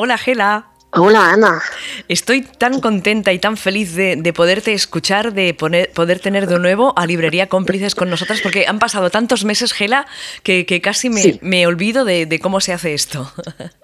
[0.00, 0.66] Hola, Gela.
[0.92, 1.60] Hola Ana.
[2.06, 7.04] Estoy tan contenta y tan feliz de, poderte escuchar, de poder tener de nuevo a
[7.04, 10.06] Librería Cómplices con nosotras, porque han pasado tantos meses, Gela,
[10.44, 13.28] que, casi me, olvido de, cómo se hace esto.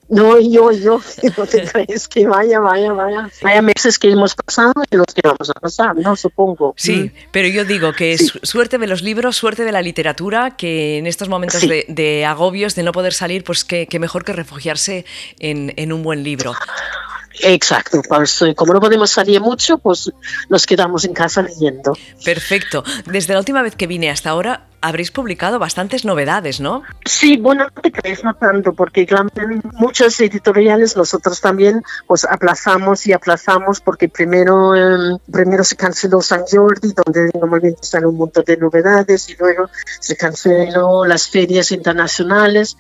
[0.09, 1.01] No, yo, yo,
[1.39, 3.31] no te crees que vaya, vaya, vaya.
[3.43, 6.17] Vaya meses que hemos pasado y los que vamos a pasar, ¿no?
[6.17, 6.75] Supongo.
[6.77, 7.29] Sí, mm.
[7.31, 11.07] pero yo digo que es suerte de los libros, suerte de la literatura, que en
[11.07, 15.05] estos momentos de, agobios, de no poder salir, pues que, mejor que refugiarse
[15.39, 16.53] en, en un buen libro.
[17.41, 20.13] Exacto, pues como no podemos salir mucho, pues
[20.49, 21.97] nos quedamos en casa leyendo.
[22.25, 22.85] Perfecto.
[23.07, 26.83] Desde la última vez que vine hasta ahora, habréis publicado bastantes novedades, ¿no?
[27.07, 29.07] Sí, bueno, no te crees, no tanto, porque
[29.73, 36.43] muchas editoriales nosotros también pues aplazamos y aplazamos, porque primero, em, primero se canceló San
[36.47, 39.71] Jordi, donde normalmente están un montón de novedades, y luego
[40.01, 42.77] se canceló las ferias internacionales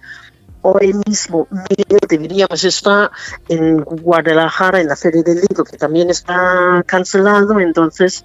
[0.64, 1.46] hoy mismo
[2.08, 3.10] deberíamos estar
[3.48, 8.24] en Guadalajara en la Feria del Libro, que también está cancelado, entonces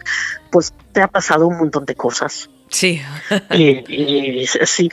[0.50, 2.50] pues te ha pasado un montón de cosas.
[2.70, 3.02] Sí.
[3.52, 4.90] y, sí.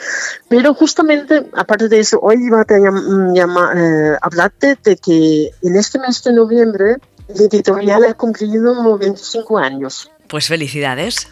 [0.48, 5.98] Pero justamente, aparte de eso, hoy iba a llama, eh, hablarte de que en este
[5.98, 6.96] mes de noviembre
[7.28, 10.10] la editorial ha cumplido 25 años.
[10.28, 11.28] Pues felicidades.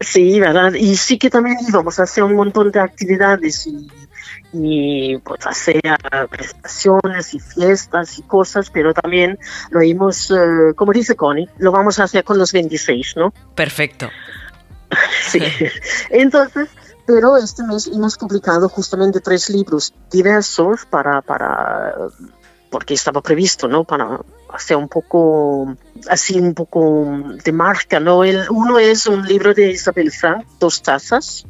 [0.00, 0.72] Sí, ¿verdad?
[0.74, 3.88] Y sí que también íbamos a hacer un montón de actividades y
[4.54, 5.82] y pues hacer
[6.30, 9.38] presentaciones y fiestas y cosas, pero también
[9.70, 13.32] lo hicimos, eh, como dice Connie, lo vamos a hacer con los 26, ¿no?
[13.54, 14.08] Perfecto.
[15.28, 15.40] sí.
[16.10, 16.68] Entonces,
[17.06, 21.94] pero este mes hemos publicado justamente tres libros diversos para, para
[22.70, 23.84] porque estaba previsto, ¿no?
[23.84, 24.20] Para
[24.52, 25.76] hacer un poco,
[26.08, 27.06] así un poco
[27.44, 28.24] de marca, ¿no?
[28.24, 31.46] El, uno es un libro de Isabel Frank, Dos Tazas,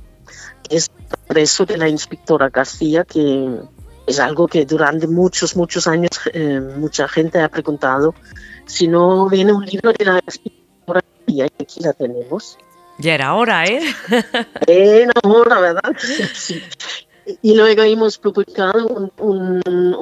[1.29, 3.59] es eso de la inspectora García, que
[4.07, 8.15] es algo que durante muchos, muchos años eh, mucha gente ha preguntado
[8.67, 12.59] si no viene un libro de la inspectora García, y aquí la tenemos.
[12.99, 13.81] Ya era hora, ¿eh?
[14.67, 15.93] Era hora, ¿verdad?
[16.35, 16.63] Sí.
[17.41, 19.95] Y luego hemos publicado un, un,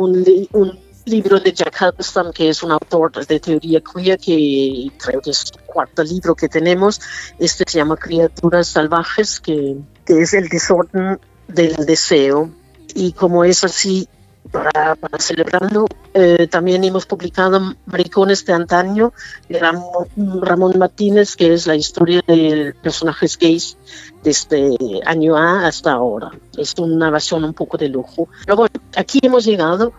[0.53, 5.31] un, libro de Jack Halberstam, que es un autor de teoría queer, que creo que
[5.31, 7.01] es el cuarto libro que tenemos.
[7.39, 12.51] Este se llama Criaturas Salvajes, que que es el desorden del deseo.
[12.95, 14.09] Y como es así,
[14.51, 19.13] para, celebrarlo, eh, también hemos publicado Maricones de Antaño
[19.49, 23.79] de Ramón, Martínez, que es la historia de personajes gays
[24.23, 24.77] desde
[25.07, 26.33] año A hasta ahora.
[26.59, 28.29] Es una versión un poco de lujo.
[28.45, 29.93] Pero bueno, aquí hemos llegado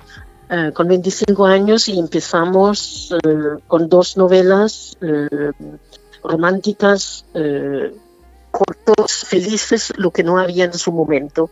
[0.54, 4.98] eh, con 25 años y empezamos eh, con dos novelas
[6.24, 7.26] románticas
[8.52, 11.50] cortos, felices, lo que no había en su momento.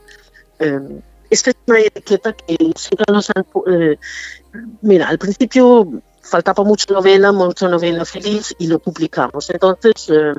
[1.32, 3.46] Esta es una etiqueta que siempre nos han...
[3.66, 3.98] Eh,
[4.82, 5.88] mira, al principio
[6.22, 9.50] faltaba mucha novela, mucha novela feliz y lo publicamos.
[9.50, 10.36] Entonces, em,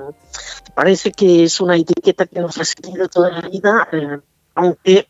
[0.75, 4.21] parece que es una etiqueta que nos ha seguido toda la vida, em,
[4.55, 5.09] aunque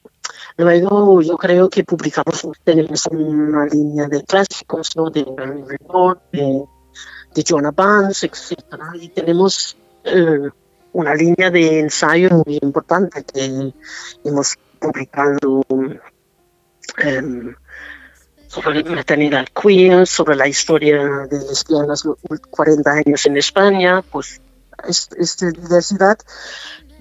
[0.57, 5.11] luego yo creo que publicamos, tenemos una línea de clásicos, ¿no?
[5.11, 5.25] de
[6.33, 6.65] de,
[7.35, 8.63] de Jonah Barnes, etc.
[8.95, 10.51] Y tenemos eh,
[10.93, 13.73] una línea de ensayo muy importante que
[14.25, 15.65] hemos publicado
[16.99, 17.55] em,
[18.49, 22.05] sobre maternidad queer, sobre la historia de lesbianas
[22.51, 24.41] 40 años en España, pues
[24.87, 26.19] esta diversidad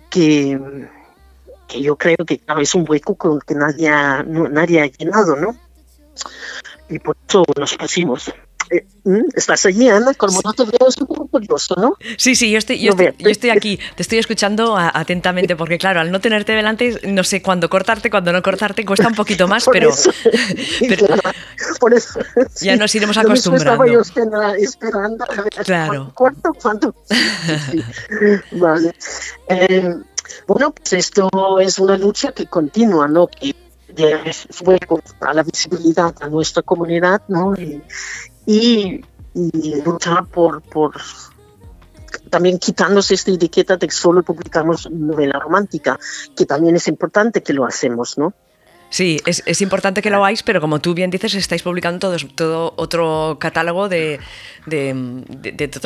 [0.09, 0.57] que,
[1.71, 5.55] que yo creo que es un hueco que nadie ha, nadie ha llenado, ¿no?
[6.89, 8.31] Y por eso nos pusimos.
[8.69, 10.13] Eh, mm, ¿Estás allí, Ana?
[10.13, 11.97] Como no te veo, es un poco curioso, ¿no?
[12.17, 16.19] Sí, sí, yo estoy, yo, estoy, aquí, te estoy escuchando atentamente, porque claro, al no
[16.19, 19.91] tenerte delante, no sé cuándo cortarte, cuándo no cortarte, cuesta un poquito más, pero,
[21.79, 22.19] por eso,
[22.61, 23.71] ya nos iremos acostumbrando.
[23.73, 26.11] Estaba yo esperando a ver claro.
[26.13, 26.95] cuánto, cuánto.
[28.51, 28.93] vale.
[29.49, 29.95] Eh,
[30.47, 33.27] bueno, pues esto es una lucha que continúa, ¿no?
[33.27, 33.55] Que
[34.49, 34.79] fue
[35.19, 37.53] a la visibilidad a nuestra comunidad, ¿no?
[38.45, 39.03] Y,
[39.33, 40.93] y, luchar por, por
[42.29, 45.99] también quitándose esta etiqueta de que solo publicamos novela romántica,
[46.35, 48.33] que también es importante que lo hacemos, ¿no?
[48.91, 52.17] Sí, es, es, importante que lo hagáis, pero como tú bien dices, estáis publicando todo,
[52.35, 54.19] todo otro catálogo de,
[54.65, 55.23] de,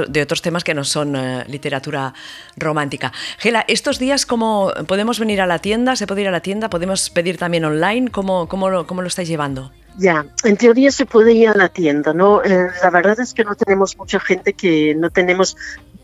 [0.09, 2.15] de, otros temas que no son eh, literatura
[2.57, 3.13] romántica.
[3.37, 5.95] Gela, estos días, ¿cómo podemos venir a la tienda?
[5.95, 6.67] ¿Se puede ir a la tienda?
[6.67, 8.09] ¿Podemos pedir también online?
[8.09, 9.71] ¿Cómo, cómo, lo, cómo lo estáis llevando?
[9.99, 12.43] Ya, en teoría se puede ir a la tienda, ¿no?
[12.43, 15.55] Eh, la verdad es que no tenemos mucha gente que no tenemos.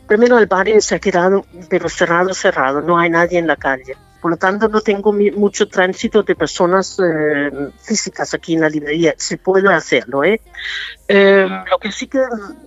[0.06, 3.96] Primero el barrio se ha quedado, pero cerrado, cerrado, no hay nadie en la calle.
[4.22, 7.50] Por lo tanto, no tengo mucho tránsito de personas eh,
[7.82, 9.14] físicas aquí en la librería.
[9.16, 10.22] Se puede hacerlo.
[10.22, 10.40] ¿eh?
[11.08, 11.48] ¿eh?
[11.68, 12.22] lo que sí que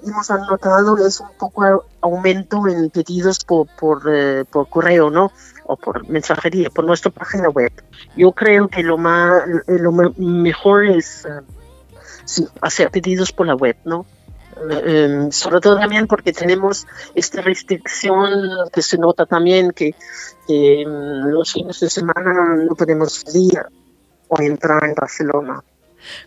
[0.06, 5.32] hemos notado es un poco aumento en pedidos por, por, eh, por correo, ¿no?
[5.64, 7.72] o por mensajería, por nuestra página web.
[8.18, 11.26] Yo creo que lo, más, lo mejor es
[12.26, 14.06] sí, hacer pedidos por la web, ¿no?
[14.70, 19.94] Eh, sobre todo también porque tenemos esta restricción que se nota también que,
[20.48, 23.60] mm, los fines de semana no podemos salir
[24.28, 25.64] o entrar en Barcelona.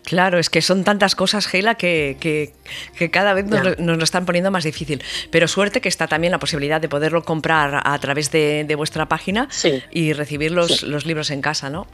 [0.03, 4.51] Claro, es que son tantas cosas, Gela, que, que, cada vez nos, lo están poniendo
[4.51, 5.01] más difícil.
[5.31, 9.47] Pero suerte que está también la posibilidad de poderlo comprar a través de, vuestra página
[9.91, 11.87] y recibir los, los libros en casa, ¿no?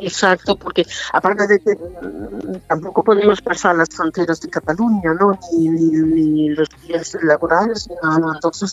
[0.00, 5.38] Exacto, porque aparte de que mm, tampoco podemos pasar las fronteras de Cataluña, ¿no?
[5.52, 8.72] Ni, los días laborales, no, entonces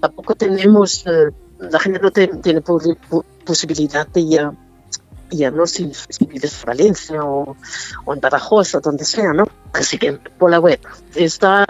[0.00, 2.60] tampoco tenemos, eh, la gente no tiene
[3.44, 4.50] posibilidad de ir
[5.32, 5.90] ya no si,
[6.20, 7.56] vives en Valencia o,
[8.06, 9.46] en Badajoz o donde sea, ¿no?
[9.72, 10.78] Así que por la web.
[11.14, 11.64] Está,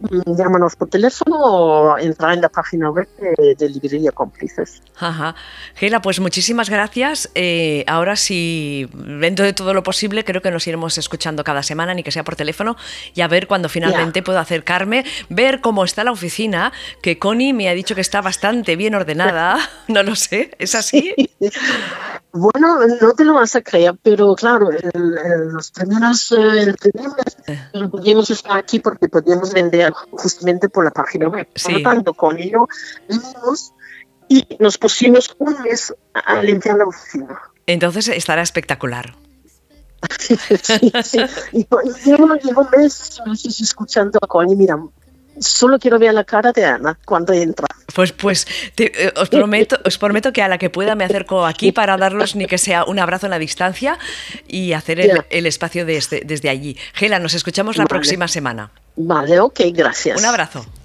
[0.00, 4.82] mm, llámanos por teléfono o entra en la página web de, Librería Cómplices.
[4.98, 5.34] Ajá.
[5.74, 7.30] Gela, pues muchísimas gracias.
[7.34, 11.94] Eh, ahora sí, dentro de todo lo posible, creo que nos iremos escuchando cada semana,
[11.94, 12.76] ni que sea por teléfono,
[13.14, 16.72] y a ver cuando finalmente puedo acercarme, ver cómo está la oficina,
[17.02, 19.58] que Connie me ha dicho que está bastante bien ordenada.
[19.88, 21.14] no lo sé, ¿es así?
[22.32, 24.68] bueno, no te lo vas a creer, pero claro,
[25.52, 27.12] los primeros, eh, el primer
[27.72, 31.46] mes podíamos estar aquí porque podíamos vender justamente por la página web.
[31.62, 32.66] Por lo tanto, con ello
[33.08, 33.72] venimos
[34.28, 37.40] y nos pusimos un mes a limpiar la oficina.
[37.66, 39.14] Entonces estará espectacular.
[40.18, 40.36] sí,
[41.02, 41.18] sí.
[41.52, 41.66] Y,
[42.04, 44.78] llevo, llevo meses, meses escuchando a Connie, mira,
[45.38, 47.66] solo quiero ver la cara de Ana cuando entra.
[47.94, 48.46] Pues, pues
[48.76, 52.36] eh, os, prometo, os prometo que a la que pueda me acerco aquí para darlos
[52.36, 53.98] ni que sea un abrazo en la distancia
[54.48, 56.76] y hacer el, espacio desde, desde allí.
[56.92, 58.70] Gela, nos escuchamos la próxima semana.
[58.96, 60.18] Vale, ok, gracias.
[60.18, 60.66] Un abrazo.